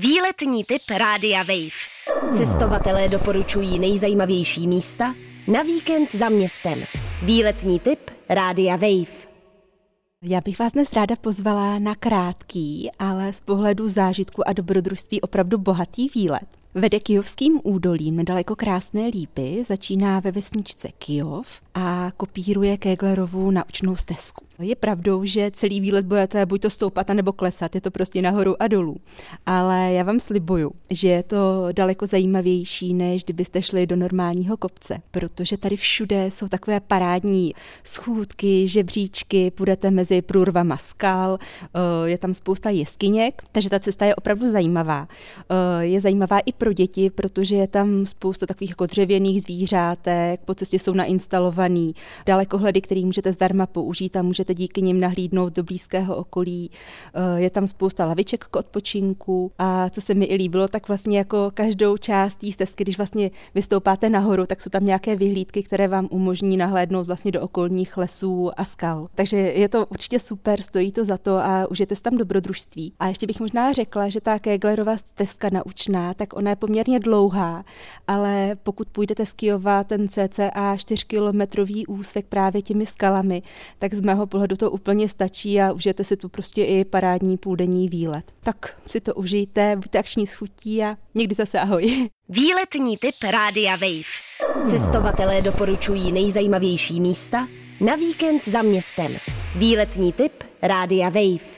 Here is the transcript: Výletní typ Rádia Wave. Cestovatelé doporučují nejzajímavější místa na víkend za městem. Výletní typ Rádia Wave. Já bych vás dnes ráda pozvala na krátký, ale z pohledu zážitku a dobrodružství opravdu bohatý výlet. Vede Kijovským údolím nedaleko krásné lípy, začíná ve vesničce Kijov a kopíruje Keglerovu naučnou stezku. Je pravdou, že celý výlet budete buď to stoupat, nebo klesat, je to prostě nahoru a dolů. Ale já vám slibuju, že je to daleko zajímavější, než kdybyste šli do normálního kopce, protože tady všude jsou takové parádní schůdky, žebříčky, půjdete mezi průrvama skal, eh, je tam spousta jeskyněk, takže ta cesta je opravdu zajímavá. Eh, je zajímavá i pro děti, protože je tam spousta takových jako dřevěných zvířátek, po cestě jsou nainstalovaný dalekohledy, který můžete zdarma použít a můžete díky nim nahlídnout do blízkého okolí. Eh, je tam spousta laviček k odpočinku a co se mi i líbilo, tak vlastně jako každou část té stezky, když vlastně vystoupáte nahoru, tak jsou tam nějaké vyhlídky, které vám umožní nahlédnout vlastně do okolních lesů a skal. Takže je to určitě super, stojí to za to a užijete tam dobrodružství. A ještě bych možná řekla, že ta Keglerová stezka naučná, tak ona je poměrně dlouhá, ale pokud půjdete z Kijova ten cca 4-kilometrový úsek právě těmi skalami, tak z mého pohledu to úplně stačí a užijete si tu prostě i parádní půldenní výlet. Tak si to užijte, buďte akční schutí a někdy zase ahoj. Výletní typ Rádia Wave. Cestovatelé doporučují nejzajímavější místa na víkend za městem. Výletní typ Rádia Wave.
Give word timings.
Výletní 0.00 0.64
typ 0.64 0.82
Rádia 0.98 1.42
Wave. 1.42 2.32
Cestovatelé 2.32 3.08
doporučují 3.08 3.78
nejzajímavější 3.78 4.68
místa 4.68 5.14
na 5.46 5.62
víkend 5.62 6.14
za 6.14 6.28
městem. 6.28 6.78
Výletní 7.22 7.80
typ 7.80 7.98
Rádia 8.28 8.76
Wave. 8.76 9.28
Já 10.22 10.40
bych 10.40 10.58
vás 10.58 10.72
dnes 10.72 10.92
ráda 10.92 11.16
pozvala 11.16 11.78
na 11.78 11.94
krátký, 11.94 12.90
ale 12.98 13.32
z 13.32 13.40
pohledu 13.40 13.88
zážitku 13.88 14.48
a 14.48 14.52
dobrodružství 14.52 15.20
opravdu 15.20 15.58
bohatý 15.58 16.08
výlet. 16.14 16.46
Vede 16.74 17.00
Kijovským 17.00 17.60
údolím 17.64 18.16
nedaleko 18.16 18.56
krásné 18.56 19.06
lípy, 19.06 19.64
začíná 19.66 20.20
ve 20.20 20.32
vesničce 20.32 20.88
Kijov 20.98 21.60
a 21.74 22.10
kopíruje 22.16 22.76
Keglerovu 22.76 23.50
naučnou 23.50 23.96
stezku. 23.96 24.47
Je 24.60 24.76
pravdou, 24.76 25.24
že 25.24 25.50
celý 25.50 25.80
výlet 25.80 26.06
budete 26.06 26.46
buď 26.46 26.60
to 26.60 26.70
stoupat, 26.70 27.08
nebo 27.08 27.32
klesat, 27.32 27.74
je 27.74 27.80
to 27.80 27.90
prostě 27.90 28.22
nahoru 28.22 28.62
a 28.62 28.68
dolů. 28.68 28.96
Ale 29.46 29.92
já 29.92 30.02
vám 30.02 30.20
slibuju, 30.20 30.70
že 30.90 31.08
je 31.08 31.22
to 31.22 31.68
daleko 31.72 32.06
zajímavější, 32.06 32.94
než 32.94 33.24
kdybyste 33.24 33.62
šli 33.62 33.86
do 33.86 33.96
normálního 33.96 34.56
kopce, 34.56 34.98
protože 35.10 35.56
tady 35.56 35.76
všude 35.76 36.26
jsou 36.26 36.48
takové 36.48 36.80
parádní 36.80 37.54
schůdky, 37.84 38.68
žebříčky, 38.68 39.50
půjdete 39.50 39.90
mezi 39.90 40.22
průrvama 40.22 40.76
skal, 40.76 41.38
eh, 41.62 42.08
je 42.08 42.18
tam 42.18 42.34
spousta 42.34 42.70
jeskyněk, 42.70 43.42
takže 43.52 43.70
ta 43.70 43.78
cesta 43.78 44.04
je 44.06 44.14
opravdu 44.14 44.50
zajímavá. 44.50 45.08
Eh, 45.50 45.84
je 45.84 46.00
zajímavá 46.00 46.38
i 46.38 46.52
pro 46.52 46.72
děti, 46.72 47.10
protože 47.10 47.56
je 47.56 47.66
tam 47.66 48.06
spousta 48.06 48.46
takových 48.46 48.70
jako 48.70 48.86
dřevěných 48.86 49.42
zvířátek, 49.42 50.40
po 50.44 50.54
cestě 50.54 50.78
jsou 50.78 50.92
nainstalovaný 50.92 51.94
dalekohledy, 52.26 52.80
který 52.80 53.04
můžete 53.04 53.32
zdarma 53.32 53.66
použít 53.66 54.16
a 54.16 54.22
můžete 54.22 54.47
díky 54.54 54.82
nim 54.82 55.00
nahlídnout 55.00 55.52
do 55.52 55.62
blízkého 55.62 56.16
okolí. 56.16 56.70
Eh, 57.14 57.40
je 57.40 57.50
tam 57.50 57.66
spousta 57.66 58.06
laviček 58.06 58.44
k 58.44 58.56
odpočinku 58.56 59.52
a 59.58 59.90
co 59.90 60.00
se 60.00 60.14
mi 60.14 60.24
i 60.24 60.34
líbilo, 60.34 60.68
tak 60.68 60.88
vlastně 60.88 61.18
jako 61.18 61.50
každou 61.54 61.96
část 61.96 62.34
té 62.34 62.52
stezky, 62.52 62.84
když 62.84 62.96
vlastně 62.96 63.30
vystoupáte 63.54 64.10
nahoru, 64.10 64.46
tak 64.46 64.62
jsou 64.62 64.70
tam 64.70 64.84
nějaké 64.84 65.16
vyhlídky, 65.16 65.62
které 65.62 65.88
vám 65.88 66.08
umožní 66.10 66.56
nahlédnout 66.56 67.06
vlastně 67.06 67.30
do 67.30 67.42
okolních 67.42 67.96
lesů 67.96 68.50
a 68.56 68.64
skal. 68.64 69.08
Takže 69.14 69.36
je 69.36 69.68
to 69.68 69.86
určitě 69.86 70.18
super, 70.18 70.62
stojí 70.62 70.92
to 70.92 71.04
za 71.04 71.18
to 71.18 71.36
a 71.36 71.66
užijete 71.70 71.94
tam 71.96 72.16
dobrodružství. 72.16 72.92
A 73.00 73.08
ještě 73.08 73.26
bych 73.26 73.40
možná 73.40 73.72
řekla, 73.72 74.08
že 74.08 74.20
ta 74.20 74.38
Keglerová 74.38 74.96
stezka 74.96 75.48
naučná, 75.52 76.14
tak 76.14 76.36
ona 76.36 76.50
je 76.50 76.56
poměrně 76.56 77.00
dlouhá, 77.00 77.64
ale 78.06 78.56
pokud 78.62 78.88
půjdete 78.88 79.26
z 79.26 79.32
Kijova 79.32 79.84
ten 79.84 80.08
cca 80.08 80.74
4-kilometrový 80.76 81.84
úsek 81.88 82.26
právě 82.26 82.62
těmi 82.62 82.86
skalami, 82.86 83.42
tak 83.78 83.94
z 83.94 84.00
mého 84.00 84.26
pohledu 84.38 84.56
to 84.56 84.70
úplně 84.70 85.08
stačí 85.08 85.60
a 85.60 85.72
užijete 85.72 86.04
si 86.04 86.16
tu 86.16 86.28
prostě 86.28 86.64
i 86.64 86.84
parádní 86.84 87.36
půldenní 87.36 87.88
výlet. 87.88 88.24
Tak 88.40 88.80
si 88.86 89.00
to 89.00 89.14
užijte, 89.14 89.76
buďte 89.76 89.98
akční 89.98 90.26
schutí 90.26 90.84
a 90.84 90.96
někdy 91.14 91.34
zase 91.34 91.60
ahoj. 91.60 92.08
Výletní 92.28 92.96
typ 92.96 93.14
Rádia 93.30 93.76
Wave. 93.76 94.70
Cestovatelé 94.70 95.42
doporučují 95.42 96.12
nejzajímavější 96.12 97.00
místa 97.00 97.48
na 97.80 97.96
víkend 97.96 98.48
za 98.48 98.62
městem. 98.62 99.12
Výletní 99.56 100.12
typ 100.12 100.32
Rádia 100.62 101.08
Wave. 101.08 101.57